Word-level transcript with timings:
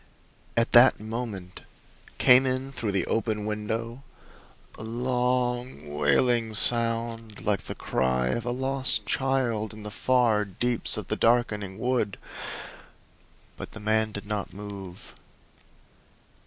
At 0.57 0.71
that 0.71 0.99
moment 0.99 1.61
came 2.17 2.47
in 2.47 2.71
through 2.71 2.91
the 2.91 3.05
open 3.05 3.45
window 3.45 4.01
a 4.75 4.83
long, 4.83 5.93
wailing 5.95 6.55
sound 6.55 7.45
like 7.45 7.65
the 7.65 7.75
cry 7.75 8.29
of 8.29 8.43
a 8.43 8.49
lost 8.49 9.05
child 9.05 9.75
in 9.75 9.83
the 9.83 9.91
far 9.91 10.43
deeps 10.43 10.97
of 10.97 11.07
the 11.09 11.15
darkening 11.15 11.77
wood! 11.77 12.17
But 13.57 13.73
the 13.73 13.79
man 13.79 14.11
did 14.11 14.25
not 14.25 14.51
move. 14.55 15.13